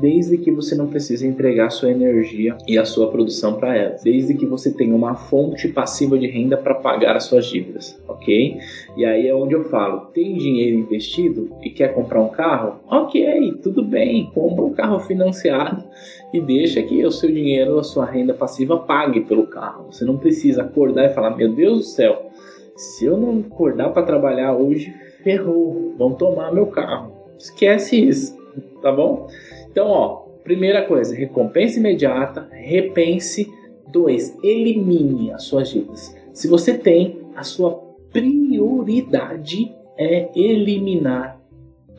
desde 0.00 0.38
que 0.38 0.50
você 0.50 0.74
não 0.74 0.86
precise 0.86 1.26
entregar 1.26 1.70
sua 1.70 1.90
energia 1.90 2.56
e 2.66 2.78
a 2.78 2.84
sua 2.84 3.10
produção 3.10 3.54
para 3.54 3.76
elas, 3.76 4.02
desde 4.02 4.34
que 4.34 4.46
você 4.46 4.72
tenha 4.72 4.94
uma 4.94 5.14
fonte 5.14 5.68
passiva 5.68 6.18
de 6.18 6.26
renda 6.26 6.56
para 6.56 6.74
pagar 6.74 7.16
as 7.16 7.24
suas 7.24 7.46
dívidas, 7.46 8.00
ok? 8.08 8.58
E 8.96 9.04
aí 9.04 9.28
é 9.28 9.34
onde 9.34 9.54
eu 9.54 9.64
falo: 9.64 10.06
tem 10.06 10.36
dinheiro 10.36 10.78
investido 10.78 11.50
e 11.62 11.70
quer 11.70 11.94
comprar 11.94 12.20
um 12.20 12.28
carro? 12.28 12.80
Ok, 12.88 13.58
tudo 13.62 13.84
bem, 13.84 14.30
compra 14.34 14.64
um 14.64 14.72
carro 14.72 15.00
financiado 15.00 15.84
e 16.32 16.40
deixa 16.40 16.82
que 16.82 17.04
o 17.04 17.10
seu 17.10 17.30
dinheiro, 17.30 17.78
a 17.78 17.84
sua 17.84 18.06
renda 18.06 18.32
passiva 18.32 18.78
pague 18.78 19.20
pelo 19.20 19.46
carro. 19.46 19.86
Você 19.90 20.04
não 20.04 20.16
precisa 20.16 20.62
acordar 20.62 21.06
e 21.06 21.14
falar: 21.14 21.36
meu 21.36 21.52
Deus 21.52 21.78
do 21.78 21.84
céu, 21.84 22.30
se 22.74 23.04
eu 23.04 23.16
não 23.16 23.40
acordar 23.40 23.90
para 23.90 24.02
trabalhar 24.02 24.54
hoje, 24.54 24.94
ferrou, 25.22 25.94
vão 25.98 26.14
tomar 26.14 26.52
meu 26.52 26.66
carro. 26.66 27.12
Esquece 27.38 28.08
isso, 28.08 28.36
tá 28.80 28.90
bom? 28.90 29.28
Então, 29.72 29.88
ó, 29.88 30.26
primeira 30.44 30.86
coisa, 30.86 31.16
recompensa 31.16 31.78
imediata, 31.78 32.46
repense. 32.52 33.50
Dois, 33.90 34.36
elimine 34.42 35.32
as 35.32 35.44
suas 35.44 35.70
dívidas. 35.70 36.14
Se 36.32 36.46
você 36.46 36.76
tem, 36.76 37.22
a 37.34 37.42
sua 37.42 37.72
prioridade 38.12 39.74
é 39.98 40.28
eliminar 40.38 41.40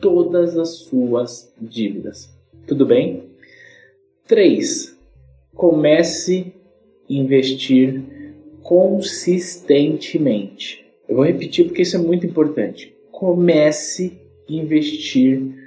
todas 0.00 0.56
as 0.56 0.68
suas 0.70 1.52
dívidas. 1.60 2.32
Tudo 2.66 2.86
bem? 2.86 3.24
3. 4.26 4.96
Comece 5.54 6.54
a 7.08 7.12
investir 7.12 8.02
consistentemente. 8.62 10.82
Eu 11.08 11.16
vou 11.16 11.24
repetir 11.24 11.64
porque 11.66 11.82
isso 11.82 11.96
é 11.96 12.00
muito 12.00 12.26
importante. 12.26 12.94
Comece 13.10 14.20
a 14.48 14.52
investir 14.52 15.63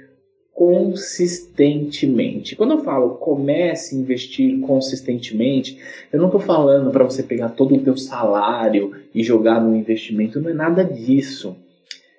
consistentemente. 0.58 2.56
Quando 2.56 2.72
eu 2.72 2.82
falo 2.82 3.10
comece 3.10 3.94
a 3.94 3.98
investir 3.98 4.58
consistentemente, 4.58 5.78
eu 6.12 6.18
não 6.18 6.26
estou 6.26 6.40
falando 6.40 6.90
para 6.90 7.04
você 7.04 7.22
pegar 7.22 7.50
todo 7.50 7.76
o 7.76 7.80
teu 7.80 7.96
salário 7.96 8.92
e 9.14 9.22
jogar 9.22 9.60
no 9.60 9.76
investimento, 9.76 10.40
não 10.40 10.50
é 10.50 10.54
nada 10.54 10.82
disso. 10.82 11.56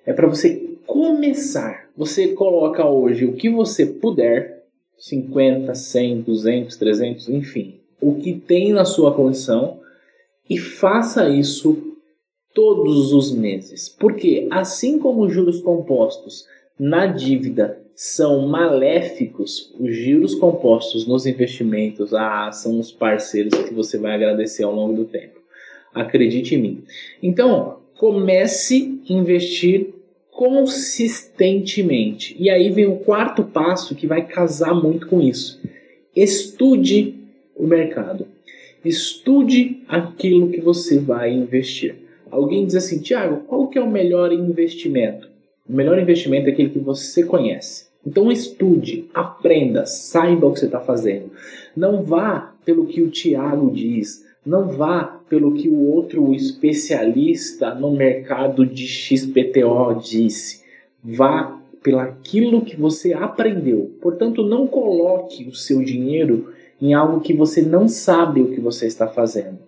É 0.06 0.14
para 0.14 0.26
você 0.26 0.56
começar. 0.86 1.90
Você 1.94 2.28
coloca 2.28 2.82
hoje 2.88 3.26
o 3.26 3.34
que 3.34 3.50
você 3.50 3.84
puder, 3.84 4.64
50, 4.96 5.74
100, 5.74 6.22
200, 6.22 6.76
300, 6.78 7.28
enfim, 7.28 7.78
o 8.00 8.14
que 8.14 8.32
tem 8.32 8.72
na 8.72 8.86
sua 8.86 9.12
condição 9.12 9.80
e 10.48 10.56
faça 10.56 11.28
isso 11.28 11.94
todos 12.54 13.12
os 13.12 13.34
meses. 13.34 13.90
Porque 13.90 14.48
assim 14.50 14.98
como 14.98 15.26
os 15.26 15.32
juros 15.34 15.60
compostos 15.60 16.46
na 16.80 17.04
dívida 17.04 17.78
são 17.94 18.48
maléficos, 18.48 19.70
os 19.78 19.94
giros 19.94 20.34
compostos 20.34 21.06
nos 21.06 21.26
investimentos 21.26 22.14
ah, 22.14 22.50
são 22.50 22.80
os 22.80 22.90
parceiros 22.90 23.52
que 23.64 23.74
você 23.74 23.98
vai 23.98 24.14
agradecer 24.14 24.62
ao 24.62 24.74
longo 24.74 24.94
do 24.94 25.04
tempo. 25.04 25.38
Acredite 25.92 26.54
em 26.54 26.58
mim. 26.58 26.82
Então, 27.22 27.80
comece 27.98 28.98
a 29.06 29.12
investir 29.12 29.92
consistentemente. 30.30 32.34
E 32.38 32.48
aí 32.48 32.70
vem 32.70 32.86
o 32.86 32.96
quarto 32.96 33.44
passo 33.44 33.94
que 33.94 34.06
vai 34.06 34.26
casar 34.26 34.74
muito 34.74 35.06
com 35.06 35.20
isso. 35.20 35.60
Estude 36.16 37.14
o 37.54 37.66
mercado. 37.66 38.26
Estude 38.82 39.82
aquilo 39.86 40.48
que 40.48 40.62
você 40.62 40.98
vai 40.98 41.30
investir. 41.30 41.96
Alguém 42.30 42.64
diz 42.64 42.76
assim, 42.76 43.02
Tiago, 43.02 43.44
qual 43.46 43.68
que 43.68 43.76
é 43.76 43.82
o 43.82 43.90
melhor 43.90 44.32
investimento? 44.32 45.28
O 45.70 45.76
melhor 45.76 46.00
investimento 46.00 46.48
é 46.48 46.52
aquele 46.52 46.70
que 46.70 46.80
você 46.80 47.22
conhece. 47.22 47.86
Então 48.04 48.32
estude, 48.32 49.08
aprenda, 49.14 49.86
saiba 49.86 50.48
o 50.48 50.52
que 50.52 50.58
você 50.58 50.66
está 50.66 50.80
fazendo. 50.80 51.30
Não 51.76 52.02
vá 52.02 52.52
pelo 52.64 52.86
que 52.86 53.00
o 53.00 53.08
Tiago 53.08 53.70
diz, 53.70 54.26
não 54.44 54.66
vá 54.68 55.20
pelo 55.28 55.54
que 55.54 55.68
o 55.68 55.86
outro 55.86 56.34
especialista 56.34 57.72
no 57.72 57.92
mercado 57.92 58.66
de 58.66 58.84
XPTO 58.84 59.94
disse. 60.02 60.64
Vá 61.04 61.56
pelaquilo 61.84 62.62
que 62.62 62.74
você 62.74 63.12
aprendeu. 63.12 63.92
Portanto, 64.02 64.42
não 64.42 64.66
coloque 64.66 65.46
o 65.46 65.54
seu 65.54 65.84
dinheiro 65.84 66.52
em 66.82 66.94
algo 66.94 67.20
que 67.20 67.32
você 67.32 67.62
não 67.62 67.86
sabe 67.86 68.40
o 68.40 68.50
que 68.50 68.60
você 68.60 68.88
está 68.88 69.06
fazendo. 69.06 69.60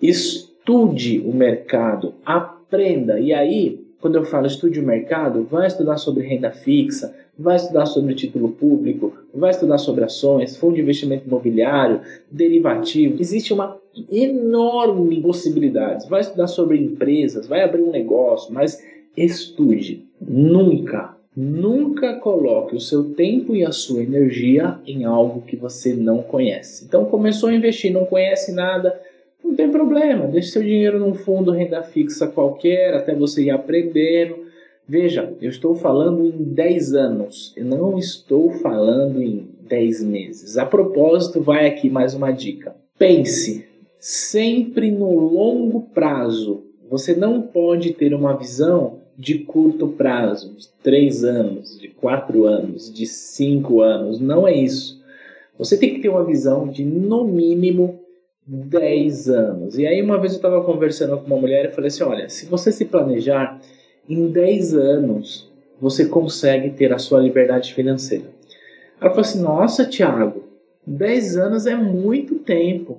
Estude 0.00 1.18
o 1.18 1.34
mercado, 1.34 2.14
aprenda. 2.24 3.20
E 3.20 3.34
aí, 3.34 3.89
quando 4.00 4.16
eu 4.16 4.24
falo 4.24 4.46
estude 4.46 4.80
o 4.80 4.86
mercado, 4.86 5.46
vai 5.50 5.66
estudar 5.66 5.98
sobre 5.98 6.26
renda 6.26 6.50
fixa, 6.50 7.14
vai 7.38 7.56
estudar 7.56 7.86
sobre 7.86 8.14
título 8.14 8.50
público, 8.50 9.12
vai 9.34 9.50
estudar 9.50 9.78
sobre 9.78 10.04
ações, 10.04 10.56
fundo 10.56 10.74
de 10.74 10.80
investimento 10.80 11.26
imobiliário, 11.26 12.00
derivativo. 12.30 13.16
Existe 13.20 13.52
uma 13.52 13.78
enorme 14.10 15.20
possibilidades. 15.20 16.08
Vai 16.08 16.20
estudar 16.20 16.46
sobre 16.46 16.78
empresas, 16.78 17.46
vai 17.46 17.62
abrir 17.62 17.82
um 17.82 17.90
negócio, 17.90 18.52
mas 18.52 18.82
estude. 19.16 20.06
Nunca, 20.20 21.16
nunca 21.36 22.14
coloque 22.14 22.76
o 22.76 22.80
seu 22.80 23.14
tempo 23.14 23.54
e 23.54 23.64
a 23.64 23.72
sua 23.72 24.02
energia 24.02 24.78
em 24.86 25.04
algo 25.04 25.42
que 25.42 25.56
você 25.56 25.94
não 25.94 26.22
conhece. 26.22 26.84
Então 26.84 27.04
começou 27.04 27.48
a 27.48 27.54
investir, 27.54 27.92
não 27.92 28.04
conhece 28.04 28.52
nada, 28.52 28.98
não 29.42 29.54
tem 29.54 29.70
problema. 29.70 30.26
Deixe 30.26 30.50
seu 30.50 30.62
dinheiro 30.62 30.98
num 30.98 31.14
fundo 31.14 31.50
renda 31.50 31.82
fixa 31.82 32.26
qualquer 32.26 32.94
até 32.94 33.14
você 33.14 33.44
ir 33.44 33.50
aprendendo 33.50 34.50
Veja, 34.90 35.32
eu 35.40 35.48
estou 35.48 35.76
falando 35.76 36.26
em 36.26 36.52
10 36.52 36.94
anos, 36.94 37.52
eu 37.56 37.64
não 37.64 37.96
estou 37.96 38.50
falando 38.54 39.22
em 39.22 39.46
10 39.68 40.02
meses. 40.02 40.58
A 40.58 40.66
propósito, 40.66 41.40
vai 41.40 41.68
aqui 41.68 41.88
mais 41.88 42.12
uma 42.12 42.32
dica. 42.32 42.74
Pense 42.98 43.64
sempre 44.00 44.90
no 44.90 45.16
longo 45.16 45.82
prazo. 45.94 46.64
Você 46.90 47.14
não 47.14 47.40
pode 47.40 47.92
ter 47.92 48.12
uma 48.12 48.36
visão 48.36 48.98
de 49.16 49.38
curto 49.38 49.86
prazo, 49.86 50.56
de 50.56 50.66
3 50.82 51.22
anos, 51.22 51.78
de 51.78 51.86
4 51.86 52.46
anos, 52.46 52.92
de 52.92 53.06
5 53.06 53.80
anos. 53.82 54.18
Não 54.18 54.48
é 54.48 54.56
isso. 54.56 55.00
Você 55.56 55.76
tem 55.76 55.94
que 55.94 56.00
ter 56.00 56.08
uma 56.08 56.24
visão 56.24 56.66
de 56.66 56.84
no 56.84 57.24
mínimo 57.24 57.99
10 58.46 59.28
anos. 59.28 59.78
E 59.78 59.86
aí, 59.86 60.02
uma 60.02 60.18
vez 60.18 60.32
eu 60.32 60.36
estava 60.36 60.62
conversando 60.64 61.16
com 61.18 61.26
uma 61.26 61.36
mulher 61.36 61.66
e 61.66 61.70
falei 61.70 61.88
assim: 61.88 62.02
olha, 62.02 62.28
se 62.28 62.46
você 62.46 62.72
se 62.72 62.84
planejar 62.84 63.60
em 64.08 64.28
10 64.28 64.74
anos 64.74 65.50
você 65.80 66.04
consegue 66.04 66.70
ter 66.70 66.92
a 66.92 66.98
sua 66.98 67.20
liberdade 67.20 67.72
financeira. 67.72 68.26
Ela 69.00 69.10
falou 69.10 69.22
assim: 69.22 69.40
Nossa, 69.40 69.86
Thiago, 69.86 70.44
10 70.86 71.36
anos 71.36 71.66
é 71.66 71.74
muito 71.74 72.36
tempo. 72.36 72.98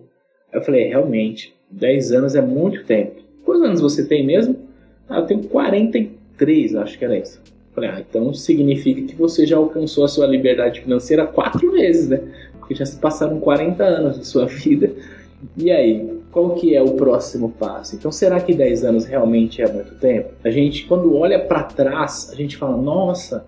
Eu 0.52 0.62
falei: 0.62 0.88
Realmente, 0.88 1.54
10 1.70 2.12
anos 2.12 2.36
é 2.36 2.42
muito 2.42 2.84
tempo. 2.84 3.22
Quantos 3.46 3.64
anos 3.64 3.82
você 3.82 4.04
tem 4.06 4.26
mesmo? 4.26 4.56
Ah, 5.08 5.20
eu 5.20 5.26
tenho 5.26 5.44
43, 5.44 6.76
acho 6.76 6.98
que 6.98 7.06
era 7.06 7.18
isso. 7.18 7.40
Eu 7.46 7.76
falei: 7.76 7.90
Ah, 7.92 8.00
então 8.00 8.34
significa 8.34 9.02
que 9.04 9.16
você 9.16 9.46
já 9.46 9.58
alcançou 9.58 10.04
a 10.04 10.08
sua 10.08 10.26
liberdade 10.26 10.82
financeira 10.82 11.28
quatro 11.28 11.72
vezes, 11.72 12.10
né? 12.10 12.20
Porque 12.58 12.74
já 12.74 12.86
se 12.86 12.98
passaram 12.98 13.40
40 13.40 13.84
anos 13.84 14.20
de 14.20 14.26
sua 14.26 14.48
vida. 14.50 14.92
E 15.58 15.72
aí, 15.72 16.20
qual 16.32 16.56
que 16.56 16.76
é 16.76 16.82
o 16.82 16.94
próximo 16.94 17.50
passo? 17.50 17.96
Então, 17.96 18.12
será 18.12 18.40
que 18.40 18.54
10 18.54 18.84
anos 18.84 19.06
realmente 19.06 19.62
é 19.62 19.72
muito 19.72 19.96
tempo? 19.96 20.30
A 20.44 20.50
gente, 20.50 20.86
quando 20.86 21.16
olha 21.16 21.40
para 21.40 21.64
trás, 21.64 22.30
a 22.32 22.36
gente 22.36 22.58
fala, 22.58 22.78
nossa, 22.78 23.46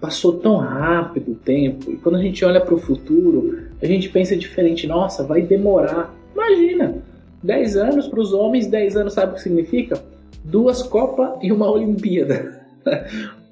passou 0.00 0.34
tão 0.34 0.56
rápido 0.56 1.32
o 1.32 1.34
tempo. 1.34 1.90
E 1.90 1.96
quando 1.96 2.16
a 2.16 2.22
gente 2.22 2.44
olha 2.44 2.60
para 2.60 2.74
o 2.74 2.78
futuro, 2.78 3.58
a 3.80 3.86
gente 3.86 4.08
pensa 4.08 4.36
diferente, 4.36 4.86
nossa, 4.86 5.22
vai 5.24 5.42
demorar. 5.42 6.14
Imagina, 6.34 6.96
10 7.42 7.76
anos 7.76 8.06
para 8.06 8.20
os 8.20 8.32
homens, 8.32 8.66
10 8.66 8.96
anos 8.96 9.14
sabe 9.14 9.32
o 9.32 9.34
que 9.34 9.42
significa? 9.42 10.02
Duas 10.44 10.82
Copas 10.82 11.38
e 11.42 11.50
uma 11.52 11.70
Olimpíada. 11.70 12.60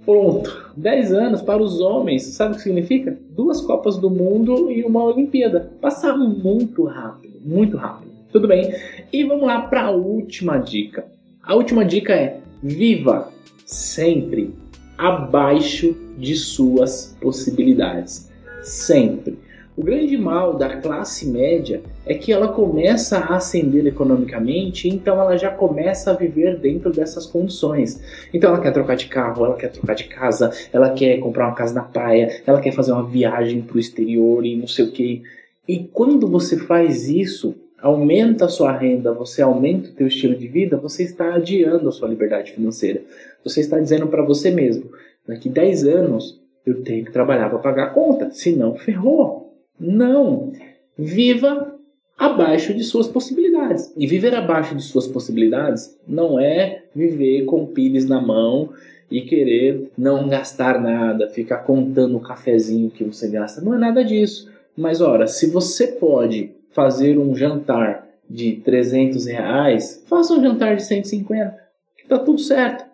Pronto. 0.05 0.73
10 0.77 1.13
anos 1.13 1.43
para 1.43 1.63
os 1.63 1.81
homens, 1.81 2.25
sabe 2.25 2.53
o 2.53 2.57
que 2.57 2.63
significa? 2.63 3.17
Duas 3.31 3.61
Copas 3.61 3.97
do 3.97 4.11
Mundo 4.11 4.71
e 4.71 4.83
uma 4.85 5.03
Olimpíada. 5.05 5.73
Passaram 5.81 6.29
muito 6.29 6.85
rápido, 6.85 7.41
muito 7.45 7.77
rápido. 7.77 8.13
Tudo 8.31 8.49
bem? 8.49 8.75
E 9.13 9.25
vamos 9.25 9.47
lá 9.47 9.63
para 9.63 9.85
a 9.85 9.91
última 9.91 10.59
dica. 10.59 11.07
A 11.43 11.55
última 11.55 11.85
dica 11.85 12.13
é: 12.13 12.41
viva 12.63 13.31
sempre 13.65 14.53
abaixo 14.99 15.95
de 16.19 16.35
suas 16.35 17.17
possibilidades. 17.21 18.31
Sempre. 18.63 19.39
O 19.77 19.83
grande 19.83 20.17
mal 20.17 20.55
da 20.55 20.77
classe 20.77 21.27
média 21.29 21.83
é 22.07 22.15
que 22.15 22.33
ela 22.33 22.47
começa 22.47 23.19
a 23.19 23.35
ascender 23.35 23.85
economicamente, 23.85 24.89
então 24.89 25.21
ela 25.21 25.37
já 25.37 25.51
começa 25.51 26.13
a 26.13 26.15
viver 26.15 26.61
dentro 26.61 26.93
dessas 26.93 27.27
condições. 27.27 28.01
Então 28.33 28.51
ela 28.51 28.61
quer 28.61 28.73
trocar 28.73 28.95
de 28.95 29.07
carro, 29.07 29.45
ela 29.45 29.57
quer 29.57 29.73
trocar 29.73 29.95
de 29.95 30.05
casa, 30.05 30.53
ela 30.73 30.91
quer 30.91 31.19
comprar 31.19 31.49
uma 31.49 31.57
casa 31.57 31.75
na 31.75 31.83
praia, 31.83 32.41
ela 32.47 32.61
quer 32.61 32.71
fazer 32.71 32.93
uma 32.93 33.03
viagem 33.03 33.63
para 33.63 33.77
o 33.77 33.81
exterior 33.81 34.47
e 34.47 34.55
não 34.55 34.69
sei 34.69 34.85
o 34.85 34.93
que. 34.93 35.25
E 35.67 35.81
quando 35.93 36.29
você 36.29 36.57
faz 36.57 37.09
isso, 37.09 37.57
aumenta 37.83 38.45
a 38.45 38.49
sua 38.49 38.71
renda, 38.71 39.13
você 39.13 39.43
aumenta 39.43 39.89
o 39.89 39.93
teu 39.93 40.07
estilo 40.07 40.37
de 40.37 40.47
vida, 40.47 40.77
você 40.77 41.03
está 41.03 41.35
adiando 41.35 41.89
a 41.89 41.93
sua 41.93 42.09
liberdade 42.09 42.53
financeira. 42.53 43.03
Você 43.43 43.59
está 43.59 43.81
dizendo 43.81 44.07
para 44.07 44.23
você 44.23 44.53
mesmo, 44.53 44.89
daqui 45.27 45.49
10 45.49 45.85
anos 45.85 46.41
eu 46.65 46.81
tenho 46.85 47.05
que 47.05 47.11
trabalhar 47.11 47.51
para 47.51 47.59
pagar 47.59 47.85
a 47.87 47.91
conta, 47.91 48.31
senão 48.31 48.77
ferrou. 48.77 49.44
Não. 49.79 50.53
Viva 50.97 51.75
abaixo 52.19 52.73
de 52.75 52.85
suas 52.85 53.09
possibilidades. 53.09 53.93
E 53.97 54.07
viver 54.07 54.35
abaixo 54.35 54.75
de 54.75 54.83
suas 54.83 55.07
possibilidades 55.07 55.97
não 56.07 56.39
é 56.39 56.85
viver 56.95 57.45
com 57.45 57.67
pires 57.67 58.07
na 58.07 58.21
mão 58.21 58.71
e 59.11 59.23
querer 59.23 59.91
não 59.97 60.29
gastar 60.29 60.81
nada, 60.81 61.29
ficar 61.29 61.59
contando 61.59 62.17
o 62.17 62.21
cafezinho 62.21 62.91
que 62.91 63.05
você 63.05 63.29
gasta. 63.29 63.61
Não 63.61 63.75
é 63.75 63.79
nada 63.79 64.05
disso. 64.05 64.51
Mas 64.77 65.01
ora, 65.01 65.27
se 65.27 65.49
você 65.49 65.89
pode 65.89 66.51
fazer 66.71 67.19
um 67.19 67.35
jantar 67.35 68.09
de 68.29 68.57
300 68.57 69.27
reais, 69.27 70.03
faça 70.07 70.35
um 70.35 70.43
jantar 70.43 70.77
de 70.77 70.85
150, 70.85 71.57
que 71.97 72.09
tá 72.09 72.19
tudo 72.19 72.41
certo. 72.41 72.85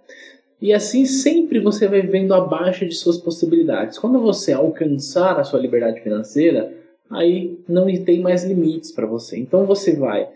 E 0.60 0.72
assim 0.72 1.06
sempre 1.06 1.58
você 1.58 1.88
vai 1.88 2.02
vivendo 2.02 2.34
abaixo 2.34 2.86
de 2.86 2.94
suas 2.94 3.16
possibilidades. 3.16 3.98
Quando 3.98 4.20
você 4.20 4.52
alcançar 4.52 5.40
a 5.40 5.44
sua 5.44 5.58
liberdade 5.58 6.00
financeira, 6.00 6.72
aí 7.10 7.58
não 7.68 7.86
tem 8.04 8.20
mais 8.20 8.44
limites 8.44 8.92
para 8.92 9.06
você. 9.06 9.38
Então 9.38 9.64
você 9.64 9.96
vai 9.96 10.28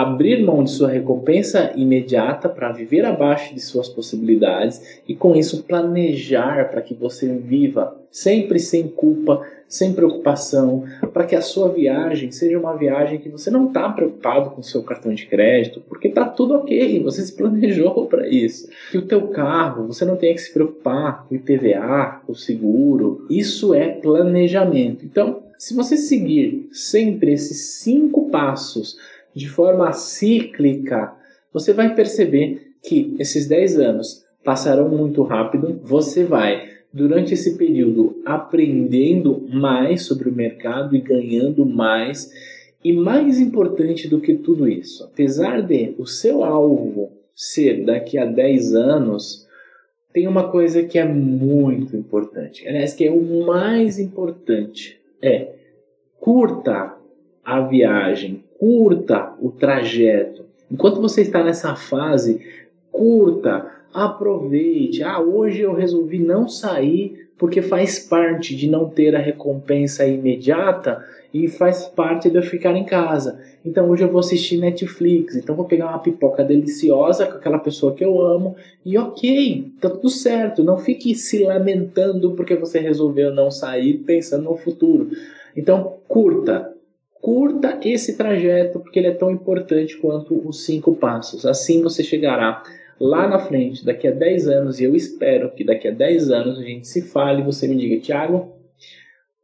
abrir 0.00 0.42
mão 0.42 0.64
de 0.64 0.72
sua 0.72 0.88
recompensa 0.88 1.72
imediata 1.76 2.48
para 2.48 2.72
viver 2.72 3.04
abaixo 3.04 3.54
de 3.54 3.60
suas 3.60 3.88
possibilidades 3.88 5.00
e 5.06 5.14
com 5.14 5.36
isso 5.36 5.62
planejar 5.62 6.68
para 6.68 6.82
que 6.82 6.94
você 6.94 7.28
viva 7.28 7.96
sempre 8.10 8.58
sem 8.58 8.88
culpa, 8.88 9.46
sem 9.68 9.92
preocupação, 9.92 10.84
para 11.12 11.24
que 11.24 11.36
a 11.36 11.40
sua 11.40 11.68
viagem 11.68 12.32
seja 12.32 12.58
uma 12.58 12.76
viagem 12.76 13.18
que 13.18 13.28
você 13.28 13.50
não 13.50 13.68
está 13.68 13.88
preocupado 13.88 14.50
com 14.50 14.60
o 14.60 14.64
seu 14.64 14.82
cartão 14.82 15.14
de 15.14 15.26
crédito, 15.26 15.80
porque 15.88 16.08
está 16.08 16.24
tudo 16.24 16.54
ok, 16.54 17.00
você 17.02 17.22
se 17.22 17.36
planejou 17.36 18.06
para 18.10 18.28
isso. 18.28 18.68
Que 18.90 18.98
o 18.98 19.06
teu 19.06 19.28
carro, 19.28 19.86
você 19.86 20.04
não 20.04 20.16
tenha 20.16 20.34
que 20.34 20.40
se 20.40 20.52
preocupar 20.52 21.24
com 21.26 21.34
o 21.34 21.38
IPVA, 21.38 22.20
com 22.26 22.32
o 22.32 22.36
seguro, 22.36 23.26
isso 23.30 23.72
é 23.72 23.88
planejamento. 23.88 25.04
Então, 25.04 25.42
se 25.58 25.74
você 25.74 25.96
seguir 25.96 26.68
sempre 26.72 27.32
esses 27.32 27.76
cinco 27.76 28.28
passos 28.28 28.96
de 29.34 29.48
forma 29.48 29.92
cíclica, 29.92 31.12
você 31.52 31.72
vai 31.72 31.94
perceber 31.94 32.74
que 32.82 33.14
esses 33.18 33.46
10 33.48 33.78
anos 33.78 34.24
passarão 34.44 34.88
muito 34.88 35.22
rápido. 35.22 35.80
Você 35.82 36.24
vai, 36.24 36.68
durante 36.92 37.34
esse 37.34 37.56
período, 37.56 38.20
aprendendo 38.24 39.46
mais 39.50 40.02
sobre 40.02 40.28
o 40.28 40.34
mercado 40.34 40.94
e 40.94 41.00
ganhando 41.00 41.64
mais. 41.64 42.30
E 42.84 42.92
mais 42.92 43.40
importante 43.40 44.06
do 44.06 44.20
que 44.20 44.34
tudo 44.34 44.68
isso, 44.68 45.04
apesar 45.04 45.62
de 45.62 45.94
o 45.98 46.06
seu 46.06 46.44
alvo 46.44 47.12
ser 47.34 47.82
daqui 47.82 48.18
a 48.18 48.26
10 48.26 48.74
anos, 48.74 49.48
tem 50.12 50.28
uma 50.28 50.50
coisa 50.50 50.82
que 50.82 50.98
é 50.98 51.04
muito 51.04 51.96
importante. 51.96 52.68
Aliás, 52.68 52.92
que 52.92 53.06
é 53.06 53.10
o 53.10 53.44
mais 53.46 53.98
importante. 53.98 55.00
É 55.20 55.54
curta 56.20 56.94
a 57.44 57.60
viagem, 57.62 58.43
curta 58.58 59.32
o 59.40 59.50
trajeto. 59.50 60.44
Enquanto 60.70 61.00
você 61.00 61.22
está 61.22 61.42
nessa 61.42 61.74
fase, 61.76 62.40
curta, 62.90 63.70
aproveite. 63.92 65.02
Ah, 65.02 65.20
hoje 65.20 65.60
eu 65.60 65.74
resolvi 65.74 66.18
não 66.18 66.48
sair 66.48 67.28
porque 67.38 67.60
faz 67.60 67.98
parte 67.98 68.54
de 68.54 68.68
não 68.68 68.88
ter 68.88 69.14
a 69.14 69.18
recompensa 69.18 70.06
imediata 70.06 71.04
e 71.32 71.48
faz 71.48 71.86
parte 71.86 72.30
de 72.30 72.36
eu 72.36 72.42
ficar 72.42 72.76
em 72.76 72.84
casa. 72.84 73.40
Então 73.64 73.90
hoje 73.90 74.04
eu 74.04 74.08
vou 74.08 74.20
assistir 74.20 74.56
Netflix, 74.56 75.34
então 75.34 75.56
vou 75.56 75.64
pegar 75.64 75.88
uma 75.88 75.98
pipoca 75.98 76.44
deliciosa 76.44 77.26
com 77.26 77.36
aquela 77.36 77.58
pessoa 77.58 77.92
que 77.92 78.04
eu 78.04 78.20
amo 78.20 78.54
e 78.84 78.96
ok, 78.96 79.72
tá 79.80 79.90
tudo 79.90 80.08
certo. 80.08 80.62
Não 80.62 80.78
fique 80.78 81.14
se 81.14 81.42
lamentando 81.42 82.32
porque 82.32 82.54
você 82.54 82.78
resolveu 82.78 83.34
não 83.34 83.50
sair 83.50 83.94
pensando 83.98 84.44
no 84.44 84.56
futuro. 84.56 85.10
Então 85.56 85.94
curta, 86.06 86.73
curta 87.24 87.80
esse 87.82 88.18
trajeto 88.18 88.78
porque 88.80 88.98
ele 88.98 89.08
é 89.08 89.14
tão 89.14 89.30
importante 89.30 89.96
quanto 89.96 90.46
os 90.46 90.66
cinco 90.66 90.94
passos. 90.94 91.46
Assim 91.46 91.82
você 91.82 92.04
chegará 92.04 92.62
lá 93.00 93.26
na 93.26 93.38
frente, 93.38 93.82
daqui 93.82 94.06
a 94.06 94.10
10 94.10 94.46
anos, 94.46 94.78
e 94.78 94.84
eu 94.84 94.94
espero 94.94 95.50
que 95.52 95.64
daqui 95.64 95.88
a 95.88 95.90
10 95.90 96.30
anos 96.30 96.58
a 96.58 96.62
gente 96.62 96.86
se 96.86 97.00
fale 97.00 97.40
e 97.40 97.44
você 97.44 97.66
me 97.66 97.76
diga, 97.76 97.98
Thiago, 97.98 98.52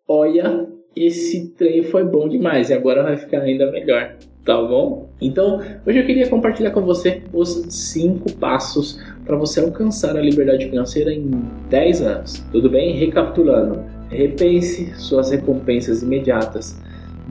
olha, 0.06 0.66
esse 0.94 1.54
trem 1.54 1.82
foi 1.82 2.04
bom 2.04 2.28
demais 2.28 2.68
e 2.68 2.74
agora 2.74 3.02
vai 3.02 3.16
ficar 3.16 3.40
ainda 3.40 3.72
melhor, 3.72 4.14
tá 4.44 4.60
bom? 4.60 5.08
Então, 5.18 5.62
hoje 5.86 6.00
eu 6.00 6.04
queria 6.04 6.28
compartilhar 6.28 6.72
com 6.72 6.82
você 6.82 7.22
os 7.32 7.64
cinco 7.70 8.30
passos 8.34 9.00
para 9.24 9.36
você 9.36 9.58
alcançar 9.58 10.18
a 10.18 10.20
liberdade 10.20 10.68
financeira 10.68 11.14
em 11.14 11.30
10 11.70 12.02
anos. 12.02 12.44
Tudo 12.52 12.68
bem? 12.68 12.92
Recapitulando, 12.98 13.82
repense 14.10 14.92
suas 14.96 15.30
recompensas 15.30 16.02
imediatas 16.02 16.78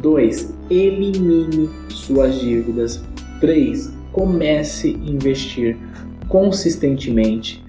2. 0.01 0.53
Elimine 0.69 1.69
suas 1.89 2.39
dívidas. 2.39 3.03
3. 3.39 3.91
Comece 4.11 4.89
a 4.89 5.09
investir 5.09 5.77
consistentemente. 6.27 7.63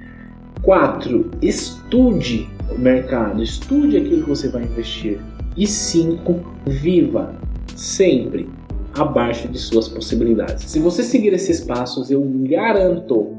4. 0.63 1.31
Estude 1.41 2.49
o 2.71 2.79
mercado, 2.79 3.43
estude 3.43 3.97
aquilo 3.97 4.23
que 4.23 4.29
você 4.29 4.49
vai 4.49 4.65
investir. 4.65 5.19
E 5.57 5.67
5. 5.67 6.41
Viva 6.67 7.35
sempre 7.77 8.49
abaixo 8.95 9.49
de 9.49 9.59
suas 9.59 9.89
possibilidades. 9.89 10.65
Se 10.65 10.79
você 10.79 11.03
seguir 11.03 11.33
esses 11.33 11.61
passos, 11.61 12.11
eu 12.11 12.23
garanto, 12.49 13.37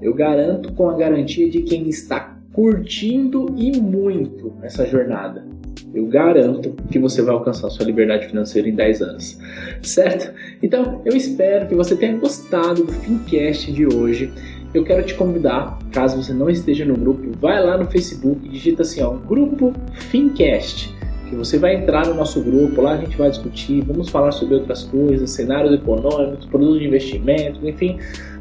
eu 0.00 0.14
garanto 0.14 0.72
com 0.72 0.88
a 0.88 0.96
garantia 0.96 1.48
de 1.50 1.62
quem 1.62 1.88
está 1.88 2.38
curtindo 2.52 3.54
e 3.56 3.78
muito 3.80 4.52
essa 4.62 4.86
jornada 4.86 5.57
eu 5.98 6.06
garanto 6.06 6.74
que 6.90 6.98
você 6.98 7.20
vai 7.22 7.34
alcançar 7.34 7.68
sua 7.70 7.84
liberdade 7.84 8.28
financeira 8.28 8.68
em 8.68 8.74
10 8.74 9.02
anos, 9.02 9.38
certo? 9.82 10.32
Então, 10.62 11.02
eu 11.04 11.16
espero 11.16 11.66
que 11.66 11.74
você 11.74 11.96
tenha 11.96 12.16
gostado 12.16 12.84
do 12.84 12.92
Fincast 12.92 13.72
de 13.72 13.86
hoje. 13.86 14.32
Eu 14.72 14.84
quero 14.84 15.02
te 15.02 15.14
convidar, 15.14 15.78
caso 15.90 16.22
você 16.22 16.32
não 16.32 16.48
esteja 16.48 16.84
no 16.84 16.94
grupo, 16.94 17.30
vai 17.40 17.62
lá 17.64 17.76
no 17.76 17.86
Facebook 17.86 18.46
e 18.46 18.48
digita 18.48 18.82
assim, 18.82 19.02
ó, 19.02 19.10
Grupo 19.10 19.72
Fincast 19.92 20.96
que 21.28 21.36
você 21.36 21.58
vai 21.58 21.74
entrar 21.74 22.06
no 22.06 22.14
nosso 22.14 22.40
grupo, 22.42 22.80
lá 22.80 22.92
a 22.92 22.96
gente 22.96 23.14
vai 23.14 23.28
discutir, 23.28 23.82
vamos 23.82 24.08
falar 24.08 24.32
sobre 24.32 24.54
outras 24.54 24.84
coisas, 24.84 25.30
cenários 25.30 25.74
econômicos, 25.74 26.46
produtos 26.46 26.78
de 26.78 26.86
investimento, 26.86 27.68
enfim, 27.68 27.98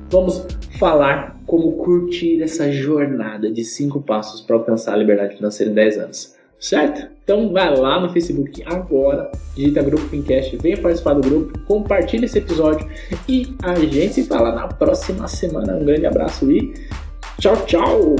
vamos 0.09 0.47
falar 0.79 1.37
como 1.45 1.73
curtir 1.73 2.41
essa 2.41 2.71
jornada 2.71 3.51
de 3.51 3.61
cinco 3.65 3.99
passos 3.99 4.39
para 4.39 4.55
alcançar 4.55 4.93
a 4.93 4.95
liberdade 4.95 5.35
financeira 5.35 5.69
em 5.69 5.75
10 5.75 5.97
anos 5.97 6.37
certo? 6.59 7.16
Então 7.27 7.51
vai 7.51 7.75
lá 7.75 7.99
no 7.99 8.07
Facebook 8.07 8.63
agora, 8.65 9.29
digita 9.53 9.83
Grupo 9.83 10.07
Fincast, 10.07 10.55
venha 10.59 10.77
participar 10.77 11.11
do 11.11 11.19
grupo, 11.19 11.59
compartilhe 11.65 12.23
esse 12.23 12.37
episódio 12.37 12.87
e 13.27 13.53
a 13.63 13.75
gente 13.77 14.13
se 14.13 14.23
fala 14.23 14.55
na 14.55 14.69
próxima 14.69 15.27
semana. 15.27 15.75
Um 15.75 15.83
grande 15.83 16.05
abraço 16.05 16.49
e 16.49 16.73
tchau, 17.37 17.57
tchau! 17.65 18.15